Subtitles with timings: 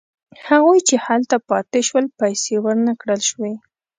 [0.47, 3.53] هغوی چې هلته پاتې شول پیسې ورنه کړل شوې.